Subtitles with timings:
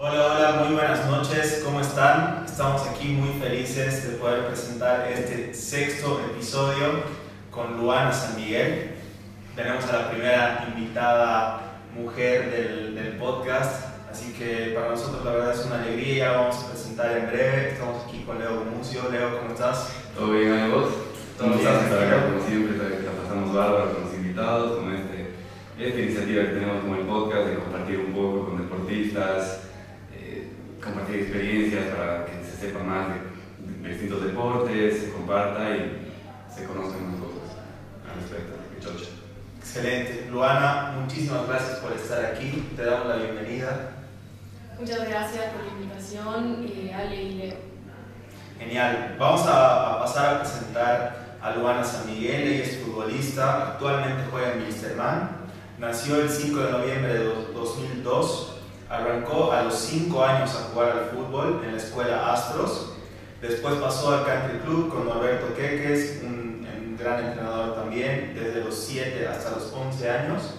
[0.00, 2.44] Hola, hola, muy buenas noches, ¿cómo están?
[2.46, 7.02] Estamos aquí muy felices de poder presentar este sexto episodio
[7.50, 8.92] con Luana San Miguel.
[9.56, 15.52] Tenemos a la primera invitada mujer del, del podcast, así que para nosotros la verdad
[15.52, 17.70] es una alegría, vamos a presentar en breve.
[17.72, 19.02] Estamos aquí con Leo Gumucio.
[19.10, 19.90] Leo, ¿cómo estás?
[20.14, 20.92] ¿Todo bien, amigos?
[21.36, 21.74] Todo ¿Cómo bien.
[21.74, 25.32] Estar acá como siempre, la pasamos bárbaro con los invitados, con este,
[25.76, 29.62] esta iniciativa que tenemos como el podcast de compartir un poco con deportistas,
[30.82, 36.08] compartir experiencias para que se sepa más de, distintos deportes, se comparta y
[36.54, 37.56] se conozcan más cosas
[38.08, 38.54] al respecto.
[38.80, 39.10] Chocha.
[39.58, 40.28] Excelente.
[40.30, 42.68] Luana, muchísimas gracias por estar aquí.
[42.76, 43.90] Te damos la bienvenida.
[44.78, 47.54] Muchas gracias por la invitación, eh, Ale y Leo.
[48.58, 49.16] Genial.
[49.18, 52.42] Vamos a, a pasar a presentar a Luana San Miguel.
[52.48, 55.30] Ella es futbolista, actualmente juega en Wilstermann.
[55.78, 58.54] Nació el 5 de noviembre de do- 2002.
[58.88, 62.92] Arrancó a los 5 años a jugar al fútbol en la escuela Astros.
[63.42, 66.48] Después pasó al Country Club con Norberto Queques, un,
[66.98, 70.54] gran entrenador también, desde los 7 hasta los 11 años.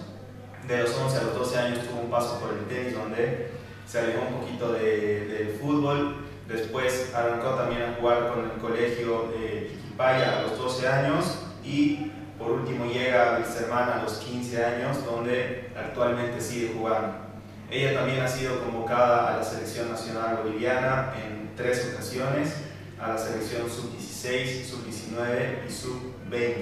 [0.66, 3.50] De los 11 a los 12 años tuvo un paso por el tenis donde
[3.86, 6.16] se alejó un poquito de- del fútbol.
[6.48, 12.52] Después arrancó también a jugar con el colegio de a los 12 años y por
[12.52, 17.29] último llega a Wilstermann a los 15 años donde actualmente sigue jugando.
[17.70, 22.54] Ella también ha sido convocada a la selección nacional boliviana en tres ocasiones,
[23.00, 26.54] a la selección sub-16, sub-19 y sub-20.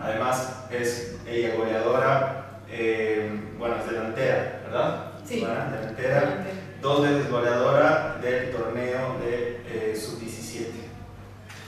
[0.00, 5.12] Además es ella goleadora, eh, bueno, es delantera, ¿verdad?
[5.26, 5.40] Sí.
[5.40, 6.46] Bueno, delantera
[6.80, 10.66] dos veces goleadora del torneo de eh, sub-17.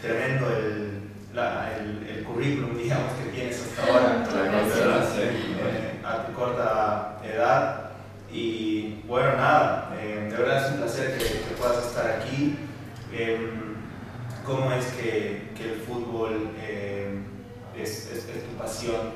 [0.00, 1.00] Tremendo el,
[1.34, 4.25] la- el, el currículum, digamos, que tienes hasta ahora.
[4.25, 5.20] Para la corta edad, sí.
[5.22, 7.84] eh, a tu corta edad.
[8.31, 12.59] Y bueno, nada, eh, de verdad es un placer que, que puedas estar aquí.
[13.10, 13.69] Em,
[14.44, 17.25] ¿Cómo es que, que el fútbol em,
[17.77, 19.12] es, es- es tu pasión?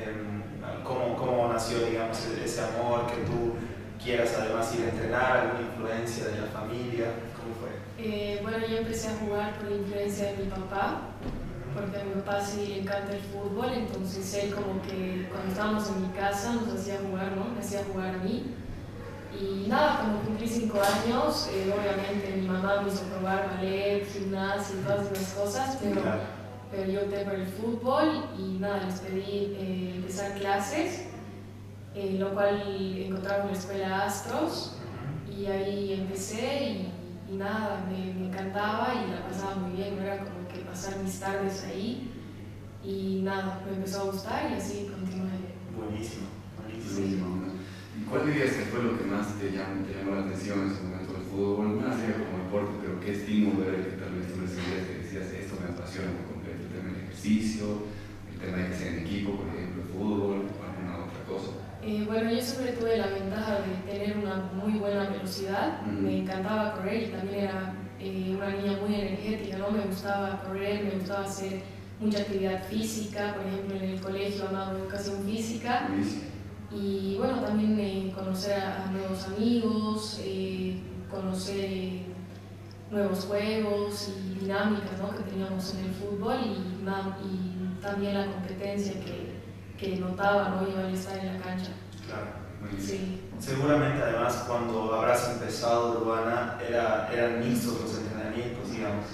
[0.00, 0.42] Em,
[0.84, 3.54] ¿cómo, ¿Cómo nació, digamos, e- ese amor que tú
[4.02, 5.36] quieras además ir a entrenar?
[5.36, 7.06] ¿Alguna influencia de la familia?
[7.36, 7.70] ¿Cómo fue?
[7.98, 11.00] Eh, bueno, yo empecé a jugar por la influencia de mi papá,
[11.74, 15.88] porque a mi papá sí le encanta el fútbol, entonces él como que cuando estábamos
[15.88, 17.46] en mi casa nos hacía jugar, ¿no?
[17.54, 18.54] Me hacía jugar a mí.
[19.40, 24.76] Y nada, cuando cumplí cinco años, eh, obviamente mi mamá me hizo probar ballet, gimnasia
[24.76, 26.20] y todas esas cosas, pero, Claro.
[26.70, 31.06] pero yo opté por el fútbol y nada, les pedí eh, empezar clases,
[31.96, 32.62] eh, lo cual
[32.96, 34.76] encontraron en la escuela Astros.
[35.36, 36.92] Y ahí empecé y,
[37.34, 41.18] y nada, me, me encantaba y la pasaba muy bien, era como que pasar mis
[41.18, 42.10] tardes ahí
[42.84, 45.58] y nada, me empezó a gustar y así continué.
[45.74, 47.50] Buenísimo, buenísimo.
[47.98, 50.70] ¿Y cuál dirías que fue lo que más te llamó, te llamó la atención en
[50.70, 51.80] ese momento del fútbol?
[51.80, 55.26] No sería como deporte, pero qué estímulo era que tal vez tú recibías que decías,
[55.30, 57.66] esto me apasiona por completo, el tema del ejercicio,
[58.30, 61.50] el tema de que sea en equipo, por ejemplo, el fútbol, o alguna otra cosa.
[61.86, 66.72] Eh, bueno, yo siempre tuve la ventaja de tener una muy buena velocidad, me encantaba
[66.76, 69.70] correr y también era eh, una niña muy energética, ¿no?
[69.70, 71.60] Me gustaba correr, me gustaba hacer
[72.00, 75.88] mucha actividad física, por ejemplo en el colegio amaba educación física.
[76.72, 80.22] Y bueno, también eh, conocer a, a nuevos amigos,
[81.10, 82.00] conocer
[82.90, 85.10] nuevos juegos y dinámicas ¿no?
[85.14, 89.33] que teníamos en el fútbol y, y también la competencia que,
[89.78, 90.68] que notaba ¿no?
[90.68, 91.70] yo al estar en la cancha.
[92.06, 92.44] Claro.
[92.60, 92.98] Buenísimo.
[92.98, 93.20] Sí.
[93.40, 99.04] Seguramente además cuando habrás empezado, Luana, era, eran mixtos los entrenamientos, digamos,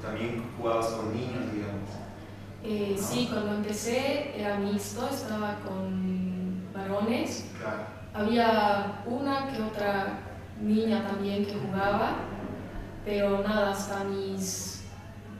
[0.00, 1.90] también jugabas con niños, digamos.
[2.62, 7.46] Eh, sí, cuando empecé era mixto, estaba con varones.
[7.60, 7.82] Claro.
[8.14, 10.20] Había una que otra
[10.60, 12.14] niña también que jugaba,
[13.04, 14.84] pero nada, hasta mis,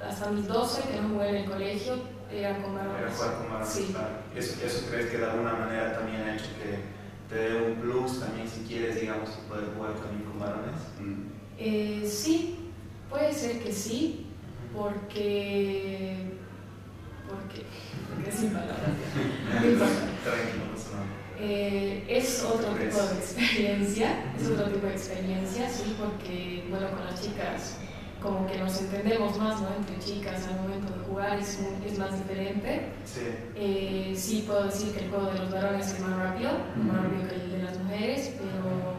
[0.06, 1.94] hasta mis 12 que no jugué en el colegio,
[2.30, 3.14] era con Era varones.
[3.16, 3.88] jugar con varones, Sí.
[3.92, 4.08] claro.
[4.36, 8.20] ¿Eso, ¿Eso crees que de alguna manera también ha hecho que te dé un plus
[8.20, 10.74] también si quieres, digamos, poder jugar también con varones?
[11.00, 11.22] Mm.
[11.58, 12.58] Eh, sí,
[13.08, 14.26] puede ser que sí,
[14.74, 16.16] porque...
[17.26, 17.62] porque,
[18.14, 18.76] porque sin palabras.
[21.38, 27.04] Eh, es otro tipo de experiencia, es otro tipo de experiencia, sí, porque bueno, con
[27.04, 27.76] las chicas
[28.22, 29.68] como que nos entendemos más, ¿no?
[29.76, 32.88] Entre chicas al momento de jugar es, muy- es más diferente.
[33.04, 33.20] Sí,
[33.54, 37.28] Eh, sí puedo decir que el juego de los varones es más rápido, más rápido
[37.28, 38.94] que el de las mujeres, pero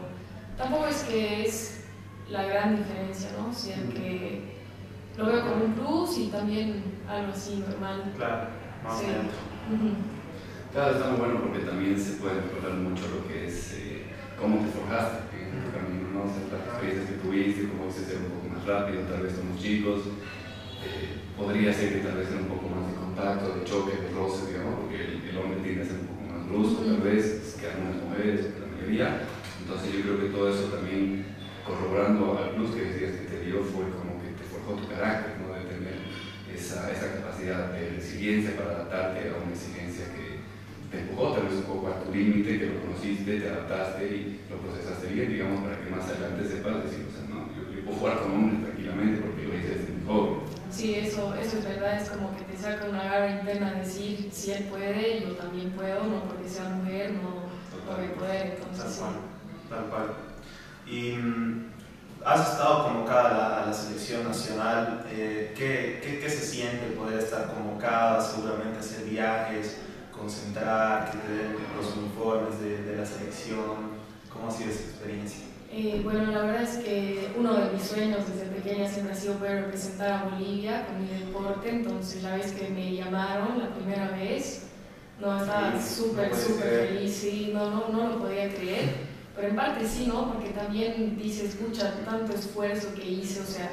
[0.56, 1.84] tampoco es que es
[2.30, 3.50] la gran diferencia, ¿no?
[3.50, 4.56] O sea que
[5.16, 8.12] lo veo como un plus y también algo así normal.
[8.16, 8.48] claro,
[8.84, 9.04] más Sí.
[9.06, 9.96] o menos.
[10.72, 14.02] Claro, está muy bueno porque también se puede recordar mucho lo que es eh,
[14.40, 15.18] cómo te forjaste
[16.28, 16.34] ¿no?
[16.34, 19.56] Se trata experiencias que tuviste, como dices, ser un poco más rápido, tal vez somos
[19.60, 20.00] chicos.
[20.84, 24.10] Eh, podría ser que tal vez sea un poco más de contacto, de choque, de
[24.12, 27.56] roce, digamos, porque el, el hombre tiende a ser un poco más brusco, tal vez,
[27.58, 29.08] que algunas mujeres, la mayoría.
[29.62, 31.24] Entonces yo creo que todo eso también,
[31.66, 35.40] corroborando al plus que decías que te dio, fue como que te forjó tu carácter,
[35.42, 35.52] ¿no?
[35.52, 35.98] de tener
[36.46, 40.40] esa, esa capacidad de resiliencia para adaptarte a una exigencia que
[40.90, 44.40] te empujó tal vez un poco a tu límite, que lo conociste, te adaptaste y
[44.50, 47.84] lo procesaste bien, digamos, para que más adelante sepas decir, o sea, no, yo, yo
[47.84, 50.40] puedo jugar con hombres tranquilamente porque lo hice desde muy joven.
[50.70, 54.28] Sí, eso, eso es verdad, es como que te saca una garra interna de decir,
[54.32, 57.48] si él puede, yo también puedo, no porque sea mujer, no
[57.90, 59.00] por el poder, entonces Tal sí.
[59.00, 59.14] cual,
[59.70, 60.06] tal cual.
[60.86, 61.64] Y mm,
[62.24, 65.06] has estado convocada a la, a la selección nacional.
[65.10, 68.20] eh, ¿qué, qué, qué se siente poder estar convocada?
[68.20, 69.78] Seguramente hacer viajes,
[70.18, 73.98] concentrar, que te den los uniformes de, de la selección.
[74.32, 75.44] ¿Cómo ha sido esa experiencia?
[75.70, 79.34] Eh, bueno, la verdad es que uno de mis sueños desde pequeña siempre ha sido
[79.34, 84.08] poder representar a Bolivia con mi deporte, entonces la vez que me llamaron la primera
[84.10, 84.68] vez,
[85.20, 89.56] no, estaba súper, puede súper feliz, sí, no, no, no lo podía creer, pero en
[89.56, 90.32] parte sí, ¿no?
[90.32, 93.70] Porque también dices, escucha, tanto esfuerzo que hice, o sea,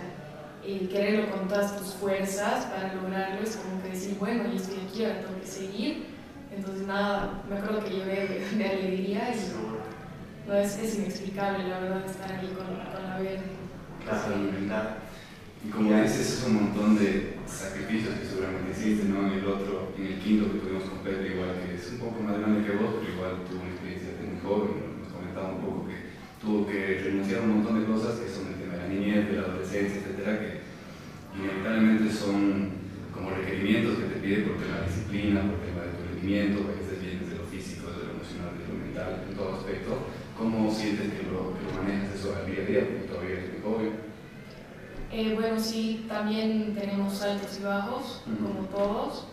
[0.65, 4.79] el quererlo con todas tus fuerzas para lograrlo es como que decir, bueno, yo estoy
[4.85, 6.14] aquí, ahora tengo que seguir,
[6.51, 11.79] entonces nada, me acuerdo que lloré de, de alegría y no, es, es inexplicable la
[11.79, 13.41] verdad estar ahí con, con la verde.
[14.03, 14.35] Claro,
[14.67, 14.89] claro.
[15.65, 19.25] Y como dices, es un montón de sacrificios que seguramente hiciste, ¿no?
[19.25, 22.21] En el otro, en el quinto que tuvimos con Pedro, igual que es un poco
[22.21, 25.61] más grande que vos, pero igual tuvo una experiencia de muy joven, nos comentaba un
[25.65, 28.81] poco que tuvo que renunciar a un montón de cosas que son el tema de
[28.85, 30.61] la niñez, de la adolescencia, etcétera, que
[31.33, 32.69] inevitablemente son
[33.09, 35.64] como requerimientos que te pide por tema de disciplina, por
[36.25, 39.97] bien desde lo físico, desde lo emocional, desde lo mental, en todo aspecto.
[40.37, 42.79] ¿Cómo sientes que lo, que lo manejas eso al día a día?
[42.81, 43.91] Porque todavía eres muy joven.
[45.11, 48.45] Eh, bueno, sí, también tenemos altos y bajos, Ujú.
[48.47, 49.27] como todos.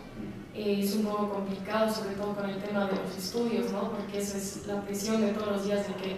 [0.54, 3.90] Eh, es un poco complicado, sobre todo con el tema de los estudios, ¿no?
[3.90, 6.16] Porque esa es la presión de todos los días de que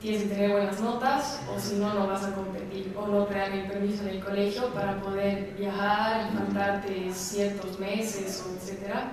[0.00, 3.38] tienes que tener buenas notas o si no, no vas a competir o no te
[3.38, 9.12] dan el permiso en el colegio para poder viajar y faltarte ciertos meses o etcétera.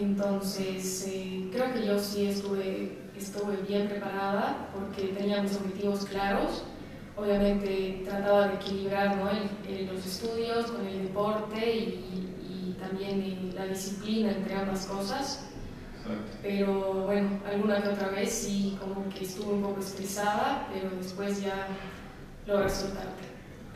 [0.00, 6.64] Entonces, eh, creo que yo sí estuve, estuve bien preparada porque tenía mis objetivos claros.
[7.16, 9.28] Obviamente trataba de equilibrar ¿no?
[9.30, 15.46] el- el- los estudios con el deporte y, y también la disciplina entre ambas cosas.
[16.02, 16.38] Exacto.
[16.42, 21.42] Pero bueno, alguna que otra vez sí como que estuve un poco estresada, pero después
[21.42, 21.66] ya
[22.46, 23.24] logré soltarte.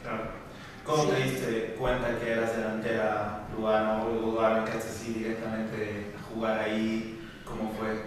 [0.03, 0.45] Claro.
[0.87, 1.09] ¿Cómo Sí.
[1.11, 7.21] te diste cuenta que eras delantera peruana o luego arrancaste así directamente jugar ahí?
[7.45, 8.03] ¿Cómo fue?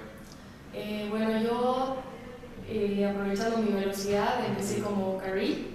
[0.74, 1.98] Eh, bueno, yo
[2.68, 5.74] eh, aprovechando mi velocidad empecé como carril.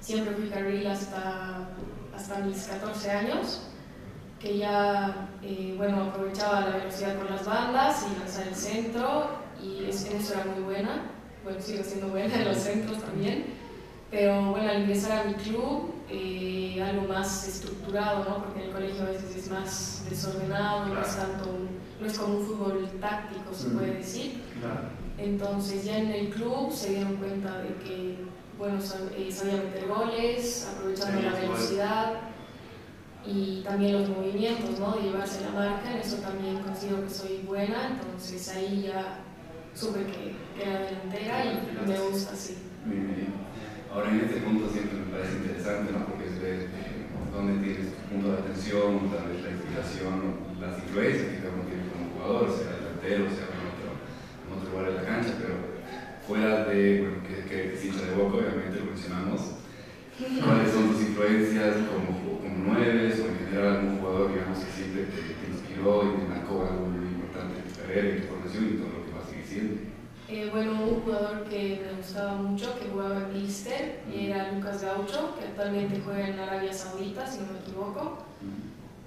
[0.00, 1.68] Siempre fui carril hasta,
[2.14, 3.62] hasta mis 14 años,
[4.38, 9.30] que ya, eh, bueno, aprovechaba la velocidad con las bandas y lanzar el centro,
[9.62, 11.10] y es- en eso era muy buena.
[11.42, 13.46] Bueno, sigo siendo buena en los centros también.
[14.10, 18.44] Pero bueno, al ingresar a mi club, eh, algo más estructurado, ¿no?
[18.44, 22.18] Porque en el colegio a veces es más desordenado, no es, tanto, un- no es
[22.18, 24.42] como un fútbol táctico, se puede decir.
[24.60, 24.88] Claro.
[25.18, 28.16] Entonces ya en el club se dieron cuenta de que,
[28.58, 28.78] bueno,
[29.16, 32.12] eh, sabía meter goles, aprovechando la velocidad
[33.26, 34.96] y también los movimientos, ¿no?
[34.96, 39.20] De llevarse la marca, en eso también considero que soy buena, entonces ahí ya
[39.74, 42.58] supe que, que era delantera y me gusta así.
[42.84, 43.32] Bien.
[43.92, 46.06] Ahora en este punto siempre me parece interesante, ¿no?
[46.06, 50.78] Porque es ver eh, dónde tienes tu punto de atención, tal vez la inspiración, las
[50.82, 51.83] influencias que uno tiene
[52.24, 55.54] jugador, sea delantero, sea en otro, en otro lugar de la cancha, pero
[56.26, 59.40] fuera de, bueno, que, que es hincha de Boca, obviamente lo mencionamos,
[60.16, 65.04] ¿cuáles son tus influencias como, como nueves o en general algún jugador, digamos, que siempre
[65.04, 68.64] te, te inspiró y te marcó algo muy importante en tu carrera, en tu formación
[68.64, 69.74] y todo lo que vas a seguir siendo?
[70.26, 75.36] Eh, bueno, un jugador que me gustaba mucho, que jugaba en Leicester, era Lucas Gaucho,
[75.36, 78.24] que actualmente juega en Arabia Saudita, si no me equivoco.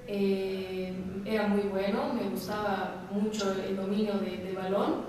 [0.07, 0.93] Eh,
[1.25, 5.01] era muy bueno, me gustaba mucho el dominio de, de balón,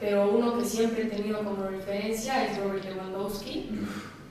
[0.00, 3.70] pero uno que siempre he tenido como referencia es Robert Lewandowski,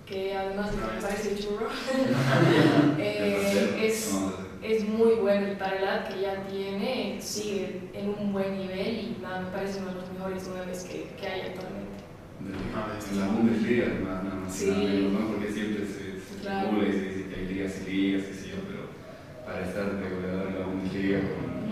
[0.05, 1.67] que además de que me parece churro,
[2.99, 4.15] eh, es,
[4.61, 8.87] es muy bueno el para la edad que ya tiene, sigue en un buen nivel
[8.99, 11.95] y nada, me parece uno de los mejores nueve que, que hay actualmente.
[13.11, 14.69] En la Bundesliga, además, nada más y Sí.
[14.69, 15.27] nada menos, ¿no?
[15.29, 16.77] Porque siempre se, se Claro.
[16.87, 18.74] y se dice que hay ligas y ligas, sé yo, pero
[19.45, 21.19] para estar de goleador en la Bundesliga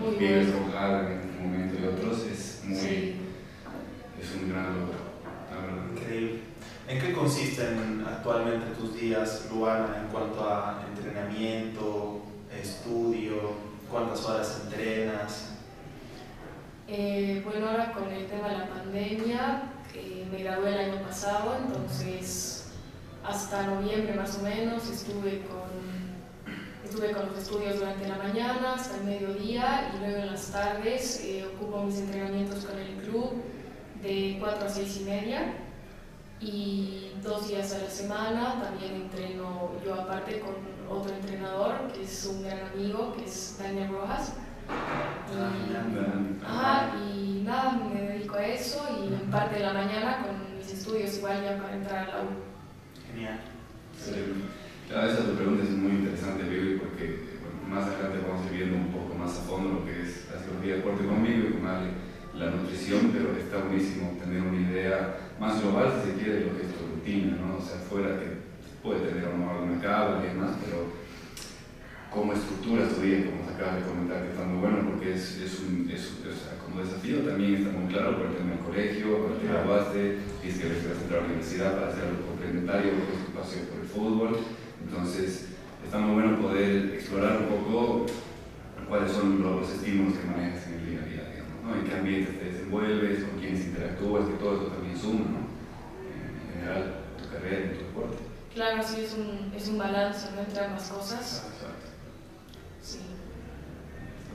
[0.00, 3.16] con pibes con Haaland en este momento y otros es muy, Sí.
[4.20, 4.98] es un gran logro,
[5.50, 5.90] la verdad.
[5.92, 6.40] Increíble.
[6.86, 12.22] ¿En qué consisten actualmente tus días, Luana, en cuanto a entrenamiento,
[12.60, 13.34] estudio,
[13.90, 15.50] cuántas horas entrenas?
[16.86, 19.62] Eh, bueno, ahora con el tema de la pandemia,
[19.94, 22.72] eh, me gradué el año pasado, entonces
[23.26, 25.93] hasta noviembre más o menos estuve con,
[26.94, 31.24] estuve con los estudios durante la mañana hasta el mediodía y luego en las tardes
[31.24, 33.42] eh, ocupo mis entrenamientos con el club
[34.00, 35.54] de 4 a 6 y media
[36.40, 40.54] y dos días a la semana también entreno yo aparte con
[40.88, 44.34] otro entrenador que es un gran amigo que es Daniel Rojas
[47.08, 51.16] y, nada, me dedico a eso y en parte de la mañana con mis estudios
[51.16, 52.28] igual ya para entrar a la U.
[53.10, 53.40] Genial.
[54.88, 57.34] Claro, esa tu pregunta es muy interesante, Vivi, porque
[57.68, 60.38] más adelante vamos a ir viendo un poco más a fondo lo que es la
[60.38, 65.62] psicología de deporte conmigo y con la nutrición, pero está buenísimo tener una idea más
[65.62, 67.56] global, si se quiere, de lo que es tu rutina, ¿no?
[67.56, 68.44] O sea, fuera que
[68.82, 70.92] puede tener un mercado y demás, pero
[72.10, 75.40] cómo estructuras tu día, como se acaba de comentar, que está muy bueno porque es,
[75.40, 78.62] es un es, o sea, como desafío también está muy claro por el tema del
[78.62, 83.14] colegio, para te graduaste, tienes que vas a la universidad para hacer algo complementario, porque
[83.16, 84.63] es pasión por el fútbol.
[84.84, 85.48] Entonces,
[85.84, 88.06] está muy bueno poder explorar un poco
[88.88, 91.74] cuáles son los, estímulos que manejas en el día a día, digamos, ¿no?
[91.74, 95.44] en qué ambiente te desenvuelves, con quiénes interactúas, que todo eso también suma, ¿no?
[95.44, 98.16] en general, tu carrera, en tu deporte.
[98.54, 100.40] Claro, sí, es un, es un balance ¿no?
[100.42, 101.46] entre ambas cosas.
[101.50, 101.94] Exacto.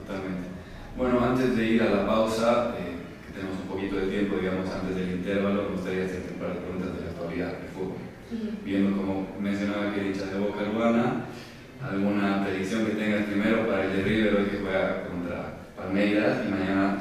[0.00, 0.48] Totalmente.
[0.96, 4.68] Bueno, antes de ir a la pausa, eh, que tenemos un poquito de tiempo, digamos,
[4.68, 7.69] antes del intervalo, me gustaría hacer un par de preguntas de la actualidad.
[8.64, 11.24] Viendo, como mencionaba que dicha de Boca Urbana,
[11.82, 16.50] alguna predicción que tengas primero para el de River hoy que juega contra Palmeiras y
[16.50, 16.98] mañana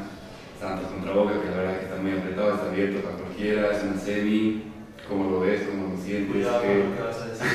[0.59, 3.83] Santos contra Boca, que la verdad que está muy apretado, está abierto para cualquiera, es
[3.83, 4.63] una semi.
[5.07, 5.61] ¿Cómo lo ves?
[5.63, 6.31] ¿Cómo lo sientes?
[6.31, 7.47] Cuidado con lo que vas a decir.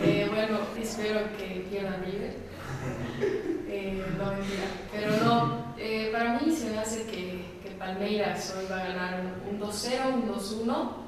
[0.00, 2.36] eh, bueno, espero que pierda River.
[3.68, 4.68] Eh, no, mentira.
[4.92, 9.22] Pero no, eh, para mí se me hace que, que, Palmeiras hoy va a ganar
[9.50, 11.05] un 2-0, un 2-1.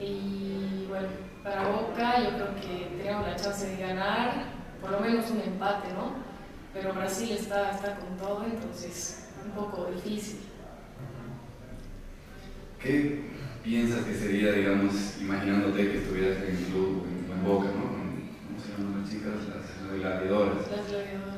[0.00, 1.08] Y bueno,
[1.42, 4.44] para Boca yo creo que tenemos la chance de ganar,
[4.80, 6.14] por lo menos un empate, ¿no?
[6.72, 10.40] Pero Brasil está, está con todo, entonces un poco difícil.
[12.80, 13.30] ¿Qué
[13.62, 17.90] piensas que sería, digamos, imaginándote que estuvieras en el club, en Boca, ¿no?
[17.90, 19.62] ¿Cómo se llaman las chicas?
[19.98, 20.58] gladiadoras.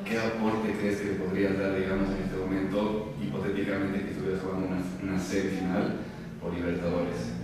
[0.05, 4.67] ¿Qué aporte crees que le podrías dar, digamos, en este momento, hipotéticamente, que estuvieras jugando
[4.67, 5.95] una, una semifinal
[6.41, 7.34] por Libertadores?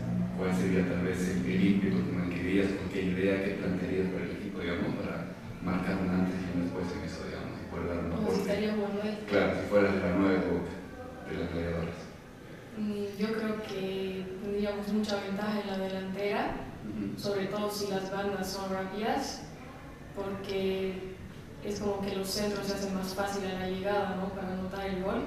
[0.41, 4.59] ¿Cuál sería tal vez el ímpetu que manquerías, qué idea, qué plantearías para el equipo,
[4.59, 8.11] digamos, para marcar un antes y un después en eso, digamos, y poder dar un
[8.11, 8.49] aporte?
[9.29, 10.41] Claro, si fueras la nueva
[11.29, 11.97] de las gladiadoras.
[12.75, 16.51] Mm, yo creo que tendríamos mucha ventaja en la delantera,
[17.17, 19.43] sobre todo si las bandas son rápidas
[20.15, 21.13] porque
[21.63, 24.29] es como que los centros se hacen más fácil a la llegada, ¿no?
[24.33, 25.21] Para anotar el gol.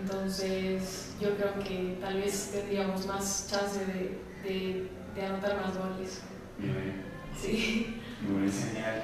[0.00, 6.22] Entonces, yo creo que tal vez tendríamos más chance de, de, de anotar más goles.
[6.58, 7.04] Bien.
[7.40, 8.00] Sí.
[8.28, 9.02] Muy genial.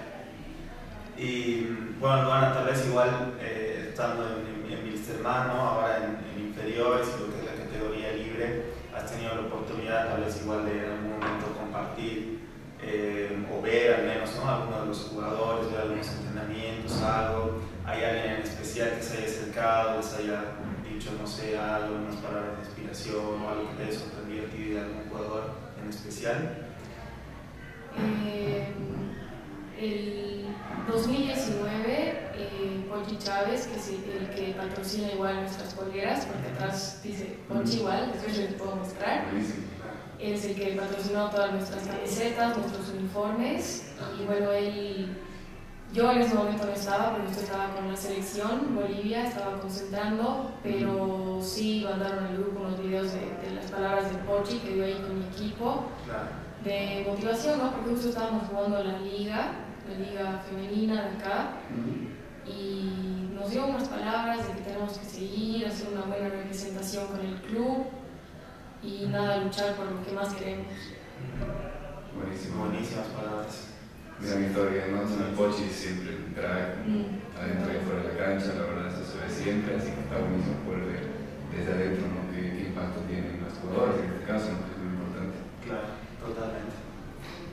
[1.16, 1.66] Y
[2.00, 7.30] bueno, Luana, tal vez igual eh, estando en, en, en ahora en, en inferiores, lo
[7.30, 11.10] que es la categoría libre, has tenido la oportunidad tal vez igual de en algún
[11.10, 12.40] momento compartir
[12.82, 14.48] eh, o ver al menos ¿no?
[14.48, 19.26] algunos de los jugadores, ver algunos entrenamientos, algo, hay alguien en especial que se haya
[19.26, 20.44] acercado, les haya
[20.94, 24.50] dicho, no sé, algo, unas palabras de inspiración o algo que te haya sorprendido a
[24.50, 25.50] ti de algún jugador
[25.82, 26.68] en especial?
[28.26, 28.72] Eh,
[29.78, 30.46] el
[30.88, 31.84] 2019,
[32.36, 37.78] eh, Ponchi Chávez, que es el que patrocina igual nuestras polleras, porque atrás dice Ponchi
[37.78, 39.24] igual, después les puedo mostrar
[40.32, 43.92] es el que patrocinó todas nuestras camisetas, nuestros uniformes.
[44.20, 45.16] Y bueno, él,
[45.94, 50.50] yo en ese momento no estaba, porque yo estaba con la selección, Bolivia, estaba concentrando,
[50.62, 54.84] pero sí mandaron al grupo unos videos de, de las palabras de Porchi que dio
[54.84, 55.84] ahí con mi equipo,
[56.64, 57.70] de motivación, ¿no?
[57.70, 59.52] porque justo estábamos jugando la liga,
[59.88, 61.50] la liga femenina de acá.
[62.44, 67.20] Y nos dio unas palabras de que tenemos que seguir, hacer una buena representación con
[67.20, 67.86] el club,
[68.82, 70.66] y nada, luchar por lo que más queremos.
[72.16, 72.64] Buenísimo.
[72.64, 73.73] Buenísimas palabras.
[74.20, 75.08] Gran historia, ¿no?
[75.08, 77.38] Son el Pochi siempre un crack, mm.
[77.38, 80.22] adentro y afuera de la cancha, la verdad, eso se ve siempre, así que está
[80.22, 81.04] buenísimo poder ver
[81.54, 82.20] desde adentro ¿no?
[82.34, 84.62] ¿Qué, qué, impacto tienen los jugadores en este caso, ¿no?
[84.66, 85.36] es muy importante.
[85.62, 86.74] Claro, totalmente.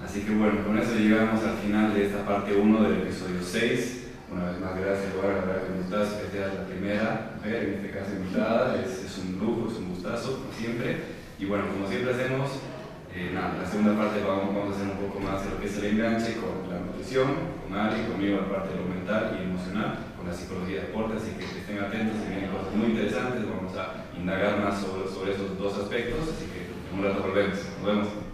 [0.01, 3.97] Así que bueno, con eso llegamos al final de esta parte 1 del episodio 6.
[4.31, 7.63] Una vez más, gracias, Laura, la verdad que me gustazo que seas la primera mujer,
[7.63, 11.21] en este caso invitada, es, es un lujo, es un gustazo, como siempre.
[11.37, 12.49] Y bueno, como siempre hacemos,
[13.13, 15.77] eh, nada, la segunda parte vamos, a hacer un poco más de lo que es
[15.77, 17.27] el enganche con la nutrición,
[17.61, 21.17] con Ari, conmigo la parte de lo mental y emocional, con la psicología de deporte,
[21.17, 25.33] así que estén atentos, se vienen cosas muy interesantes, vamos a indagar más sobre, sobre
[25.33, 27.59] esos dos aspectos, así que en un rato volvemos.
[27.79, 28.30] Nos vemos.